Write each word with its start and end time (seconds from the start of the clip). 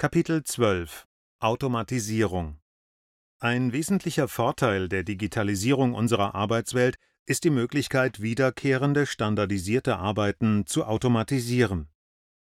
Kapitel 0.00 0.44
12 0.44 1.08
Automatisierung 1.40 2.60
Ein 3.40 3.72
wesentlicher 3.72 4.28
Vorteil 4.28 4.88
der 4.88 5.02
Digitalisierung 5.02 5.92
unserer 5.92 6.36
Arbeitswelt 6.36 6.94
ist 7.26 7.42
die 7.42 7.50
Möglichkeit, 7.50 8.22
wiederkehrende, 8.22 9.06
standardisierte 9.06 9.96
Arbeiten 9.96 10.66
zu 10.66 10.84
automatisieren. 10.84 11.88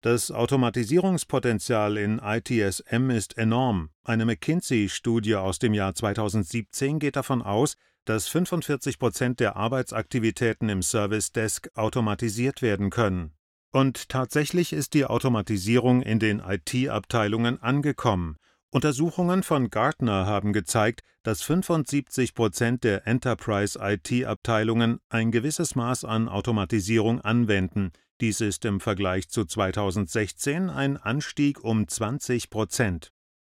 Das 0.00 0.32
Automatisierungspotenzial 0.32 1.98
in 1.98 2.18
ITSM 2.18 3.10
ist 3.10 3.38
enorm. 3.38 3.90
Eine 4.02 4.24
McKinsey-Studie 4.24 5.36
aus 5.36 5.60
dem 5.60 5.72
Jahr 5.72 5.94
2017 5.94 6.98
geht 6.98 7.14
davon 7.14 7.42
aus, 7.42 7.76
dass 8.06 8.26
45 8.26 8.98
Prozent 8.98 9.38
der 9.38 9.54
Arbeitsaktivitäten 9.54 10.68
im 10.68 10.82
Service 10.82 11.30
Desk 11.30 11.70
automatisiert 11.76 12.60
werden 12.60 12.90
können. 12.90 13.35
Und 13.76 14.08
tatsächlich 14.08 14.72
ist 14.72 14.94
die 14.94 15.04
Automatisierung 15.04 16.00
in 16.00 16.18
den 16.18 16.40
IT-Abteilungen 16.40 17.62
angekommen. 17.62 18.38
Untersuchungen 18.70 19.42
von 19.42 19.68
Gartner 19.68 20.24
haben 20.24 20.54
gezeigt, 20.54 21.02
dass 21.22 21.42
75 21.42 22.34
Prozent 22.34 22.84
der 22.84 23.06
Enterprise-IT-Abteilungen 23.06 25.00
ein 25.10 25.30
gewisses 25.30 25.74
Maß 25.74 26.06
an 26.06 26.30
Automatisierung 26.30 27.20
anwenden. 27.20 27.92
Dies 28.22 28.40
ist 28.40 28.64
im 28.64 28.80
Vergleich 28.80 29.28
zu 29.28 29.44
2016 29.44 30.70
ein 30.70 30.96
Anstieg 30.96 31.62
um 31.62 31.86
20 31.86 32.48
Prozent. 32.48 33.12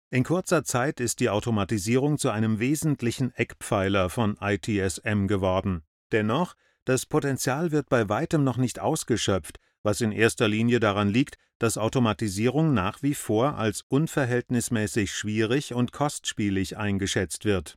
In 0.09 0.23
kurzer 0.23 0.63
Zeit 0.63 1.01
ist 1.01 1.19
die 1.19 1.31
Automatisierung 1.31 2.17
zu 2.17 2.29
einem 2.29 2.59
wesentlichen 2.59 3.35
Eckpfeiler 3.35 4.09
von 4.09 4.37
ITSM 4.39 5.27
geworden. 5.27 5.83
Dennoch, 6.13 6.53
das 6.85 7.05
Potenzial 7.05 7.73
wird 7.73 7.89
bei 7.89 8.07
weitem 8.07 8.45
noch 8.45 8.55
nicht 8.55 8.79
ausgeschöpft, 8.79 9.59
was 9.83 10.01
in 10.01 10.11
erster 10.11 10.47
Linie 10.47 10.79
daran 10.79 11.09
liegt, 11.09 11.37
dass 11.59 11.77
Automatisierung 11.77 12.73
nach 12.73 13.03
wie 13.03 13.13
vor 13.13 13.57
als 13.57 13.83
unverhältnismäßig 13.87 15.13
schwierig 15.13 15.73
und 15.73 15.91
kostspielig 15.91 16.77
eingeschätzt 16.77 17.45
wird. 17.45 17.75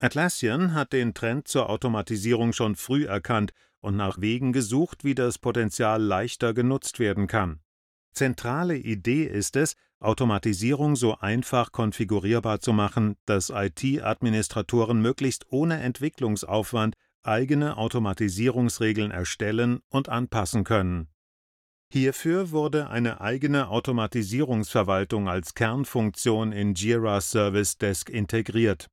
Atlassian 0.00 0.74
hat 0.74 0.92
den 0.92 1.14
Trend 1.14 1.46
zur 1.46 1.68
Automatisierung 1.70 2.52
schon 2.52 2.74
früh 2.74 3.04
erkannt 3.04 3.52
und 3.80 3.96
nach 3.96 4.20
Wegen 4.20 4.52
gesucht, 4.52 5.04
wie 5.04 5.14
das 5.14 5.38
Potenzial 5.38 6.02
leichter 6.02 6.54
genutzt 6.54 6.98
werden 6.98 7.26
kann. 7.26 7.60
Zentrale 8.12 8.76
Idee 8.76 9.24
ist 9.24 9.56
es, 9.56 9.74
Automatisierung 10.00 10.96
so 10.96 11.18
einfach 11.18 11.70
konfigurierbar 11.70 12.60
zu 12.60 12.72
machen, 12.72 13.16
dass 13.24 13.50
IT-Administratoren 13.54 15.00
möglichst 15.00 15.46
ohne 15.50 15.80
Entwicklungsaufwand 15.80 16.96
eigene 17.22 17.76
Automatisierungsregeln 17.76 19.12
erstellen 19.12 19.80
und 19.88 20.08
anpassen 20.08 20.64
können. 20.64 21.11
Hierfür 21.92 22.52
wurde 22.52 22.88
eine 22.88 23.20
eigene 23.20 23.68
Automatisierungsverwaltung 23.68 25.28
als 25.28 25.52
Kernfunktion 25.52 26.50
in 26.50 26.72
Jira 26.72 27.20
Service 27.20 27.76
Desk 27.76 28.08
integriert 28.08 28.88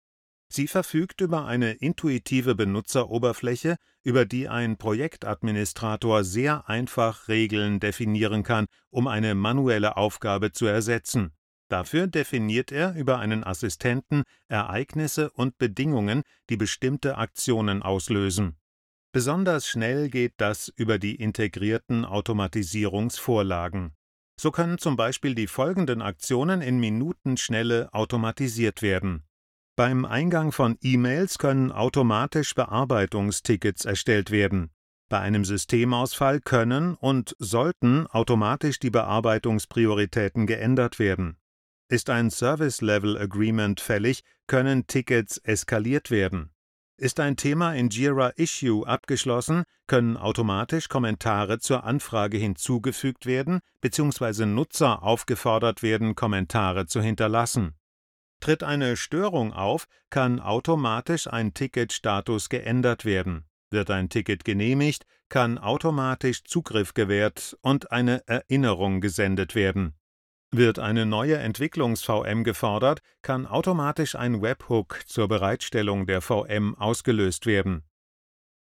Sie 0.52 0.68
verfügt 0.68 1.22
über 1.22 1.46
eine 1.46 1.74
intuitive 1.74 2.56
Benutzeroberfläche, 2.56 3.78
über 4.04 4.26
die 4.26 4.50
ein 4.50 4.76
Projektadministrator 4.78 6.26
sehr 6.26 6.68
einfach 6.68 7.30
Regeln 7.30 7.80
definieren 7.80 8.44
kann, 8.44 8.66
um 8.90 9.08
eine 9.08 9.34
manuelle 9.34 9.96
Aufgabe 9.96 10.52
zu 10.52 10.66
ersetzen. 10.66 11.32
Dafür 11.70 12.08
definiert 12.08 12.74
er 12.74 12.96
über 12.96 13.20
einen 13.20 13.46
Assistenten 13.46 14.24
Ereignisse 14.50 15.30
und 15.30 15.58
Bedingungen, 15.58 16.24
die 16.50 16.58
bestimmte 16.58 17.18
Aktionen 17.18 17.82
auslösen. 17.82 18.59
Besonders 19.12 19.68
schnell 19.68 20.10
geht 20.10 20.34
das 20.38 20.68
über 20.76 21.00
die 21.00 21.16
integrierten 21.16 22.06
Automatisierungsvorlagen. 22.06 23.94
So 24.40 24.52
können 24.52 24.78
zum 24.78 24.96
Beispiel 24.96 25.36
die 25.36 25.48
folgenden 25.48 26.02
Aktionen 26.02 26.62
in 26.62 26.80
Minutenschnelle 26.80 27.94
automatisiert 27.94 28.82
werden 28.82 29.24
beim 29.80 30.04
Eingang 30.04 30.52
von 30.52 30.78
E-Mails 30.82 31.38
können 31.38 31.72
automatisch 31.72 32.54
Bearbeitungstickets 32.54 33.86
erstellt 33.86 34.30
werden. 34.30 34.72
Bei 35.08 35.20
einem 35.20 35.46
Systemausfall 35.46 36.42
können 36.42 36.96
und 36.96 37.34
sollten 37.40 38.06
automatisch 38.08 38.80
die 38.80 38.90
Bearbeitungsprioritäten 38.90 40.48
geändert 40.48 41.00
werden. 41.00 41.38
Ist 41.88 42.10
ein 42.10 42.30
Service 42.30 42.82
Level 42.82 43.18
Agreement 43.18 43.80
fällig, 43.80 44.26
können 44.48 44.86
Tickets 44.86 45.38
eskaliert 45.38 46.12
werden. 46.12 46.52
Ist 47.00 47.22
ein 47.22 47.38
Thema 47.38 47.76
in 47.76 47.88
Jira 47.88 48.32
Issue 48.36 48.86
abgeschlossen, 48.86 49.64
können 49.88 50.18
automatisch 50.18 50.90
Kommentare 50.90 51.60
zur 51.60 51.86
Anfrage 51.86 52.38
hinzugefügt 52.38 53.26
werden 53.26 53.62
bzw. 53.80 54.46
Nutzer 54.46 55.02
aufgefordert 55.02 55.82
werden, 55.82 56.16
Kommentare 56.16 56.88
zu 56.88 57.02
hinterlassen. 57.02 57.76
Tritt 58.42 58.64
eine 58.64 58.98
Störung 58.98 59.54
auf, 59.54 59.86
kann 60.10 60.42
automatisch 60.42 61.28
ein 61.28 61.54
Ticketstatus 61.54 62.50
geändert 62.50 63.06
werden. 63.06 63.46
Wird 63.70 63.92
ein 63.92 64.10
Ticket 64.10 64.44
genehmigt, 64.44 65.06
kann 65.30 65.58
automatisch 65.58 66.44
Zugriff 66.44 66.94
gewährt 66.94 67.58
und 67.62 67.94
eine 67.94 68.28
Erinnerung 68.28 69.00
gesendet 69.00 69.56
werden. 69.56 69.94
Wird 70.52 70.80
eine 70.80 71.06
neue 71.06 71.38
Entwicklungs-VM 71.38 72.44
gefordert, 72.44 73.02
kann 73.22 73.46
automatisch 73.46 74.16
ein 74.16 74.42
Webhook 74.42 75.02
zur 75.06 75.28
Bereitstellung 75.28 76.08
der 76.08 76.22
VM 76.22 76.76
ausgelöst 76.76 77.46
werden 77.46 77.84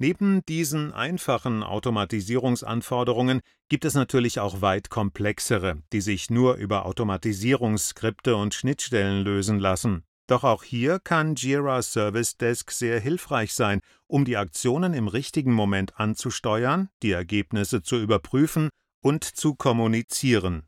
Neben 0.01 0.47
diesen 0.47 0.93
einfachen 0.93 1.65
Automatisierungsanforderungen 1.65 3.41
gibt 3.69 3.85
es 3.85 3.95
natürlich 3.95 4.39
auch 4.39 4.61
weit 4.61 4.91
komplexere, 4.91 5.83
die 5.93 6.01
sich 6.01 6.31
nur 6.31 6.55
über 6.55 6.87
Automatisierungsskripte 6.87 8.37
und 8.37 8.55
Schnittstellen 8.55 9.25
lösen 9.25 9.59
lassen. 9.59 10.05
Doch 10.29 10.45
auch 10.45 10.63
hier 10.63 11.01
kann 11.01 11.35
Jira 11.35 11.83
Service 11.83 12.37
Desk 12.37 12.71
sehr 12.71 13.01
hilfreich 13.01 13.55
sein, 13.55 13.81
um 14.07 14.25
die 14.25 14.37
Aktionen 14.37 14.95
im 14.95 15.09
richtigen 15.09 15.53
Moment 15.53 15.99
anzusteuern, 15.99 16.91
die 17.03 17.11
Ergebnisse 17.11 17.83
zu 17.83 17.97
überprüfen 17.97 18.69
und 19.03 19.25
zu 19.25 19.57
kommunizieren. 19.57 20.68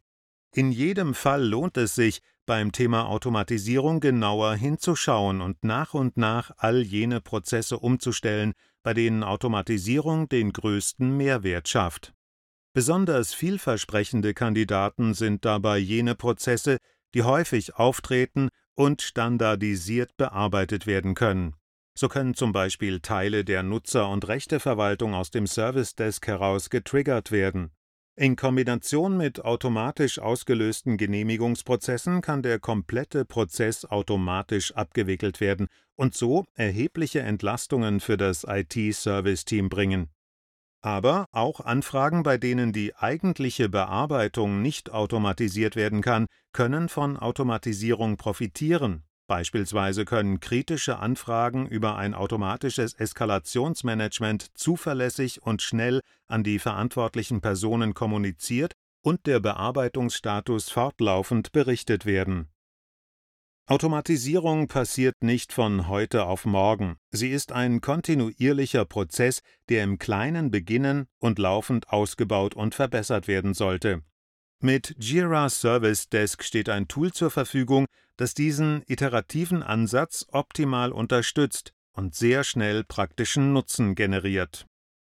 In 0.52 0.72
jedem 0.72 1.14
Fall 1.14 1.44
lohnt 1.46 1.76
es 1.76 1.94
sich, 1.94 2.20
beim 2.44 2.72
Thema 2.72 3.06
Automatisierung 3.06 4.00
genauer 4.00 4.54
hinzuschauen 4.54 5.40
und 5.40 5.62
nach 5.62 5.94
und 5.94 6.16
nach 6.16 6.50
all 6.56 6.82
jene 6.82 7.20
Prozesse 7.20 7.78
umzustellen, 7.78 8.54
bei 8.82 8.92
denen 8.92 9.22
Automatisierung 9.22 10.28
den 10.28 10.52
größten 10.52 11.16
Mehrwert 11.16 11.68
schafft. 11.68 12.12
Besonders 12.72 13.34
vielversprechende 13.34 14.34
Kandidaten 14.34 15.14
sind 15.14 15.44
dabei 15.44 15.78
jene 15.78 16.16
Prozesse, 16.16 16.78
die 17.14 17.22
häufig 17.22 17.76
auftreten 17.76 18.48
und 18.74 19.02
standardisiert 19.02 20.16
bearbeitet 20.16 20.86
werden 20.86 21.14
können. 21.14 21.54
So 21.96 22.08
können 22.08 22.34
zum 22.34 22.52
Beispiel 22.52 23.00
Teile 23.00 23.44
der 23.44 23.62
Nutzer- 23.62 24.08
und 24.08 24.26
Rechteverwaltung 24.26 25.14
aus 25.14 25.30
dem 25.30 25.46
Service 25.46 25.94
Desk 25.94 26.26
heraus 26.26 26.70
getriggert 26.70 27.30
werden. 27.30 27.70
In 28.16 28.36
Kombination 28.36 29.16
mit 29.16 29.44
automatisch 29.44 30.18
ausgelösten 30.18 30.96
Genehmigungsprozessen 30.96 32.20
kann 32.20 32.42
der 32.42 32.58
komplette 32.58 33.24
Prozess 33.24 33.84
automatisch 33.84 34.74
abgewickelt 34.74 35.40
werden 35.40 35.68
und 35.96 36.14
so 36.14 36.44
erhebliche 36.54 37.20
Entlastungen 37.20 38.00
für 38.00 38.16
das 38.16 38.44
IT-Service-Team 38.46 39.68
bringen. 39.68 40.10
Aber 40.82 41.26
auch 41.32 41.60
Anfragen, 41.60 42.22
bei 42.22 42.38
denen 42.38 42.72
die 42.72 42.94
eigentliche 42.94 43.68
Bearbeitung 43.68 44.62
nicht 44.62 44.90
automatisiert 44.90 45.76
werden 45.76 46.00
kann, 46.00 46.26
können 46.52 46.88
von 46.88 47.16
Automatisierung 47.16 48.16
profitieren 48.16 49.04
Beispielsweise 49.30 50.06
können 50.06 50.40
kritische 50.40 50.98
Anfragen 50.98 51.68
über 51.68 51.94
ein 51.94 52.14
automatisches 52.14 52.94
Eskalationsmanagement 52.94 54.58
zuverlässig 54.58 55.40
und 55.40 55.62
schnell 55.62 56.00
an 56.26 56.42
die 56.42 56.58
verantwortlichen 56.58 57.40
Personen 57.40 57.94
kommuniziert 57.94 58.72
und 59.02 59.26
der 59.26 59.38
Bearbeitungsstatus 59.38 60.70
fortlaufend 60.70 61.52
berichtet 61.52 62.06
werden. 62.06 62.48
Automatisierung 63.66 64.66
passiert 64.66 65.22
nicht 65.22 65.52
von 65.52 65.86
heute 65.86 66.24
auf 66.24 66.44
morgen. 66.44 66.96
Sie 67.12 67.30
ist 67.30 67.52
ein 67.52 67.80
kontinuierlicher 67.80 68.84
Prozess, 68.84 69.42
der 69.68 69.84
im 69.84 70.00
Kleinen 70.00 70.50
beginnen 70.50 71.06
und 71.20 71.38
laufend 71.38 71.88
ausgebaut 71.90 72.56
und 72.56 72.74
verbessert 72.74 73.28
werden 73.28 73.54
sollte. 73.54 74.02
Mit 74.62 74.94
Jira 74.98 75.48
Service 75.48 76.10
Desk 76.10 76.44
steht 76.44 76.68
ein 76.68 76.86
Tool 76.86 77.12
zur 77.14 77.30
Verfügung, 77.30 77.86
das 78.18 78.34
diesen 78.34 78.82
iterativen 78.86 79.62
Ansatz 79.62 80.26
optimal 80.32 80.92
unterstützt 80.92 81.72
und 81.92 82.14
sehr 82.14 82.44
schnell 82.44 82.84
praktischen 82.84 83.54
Nutzen 83.54 83.94
generiert 83.94 84.66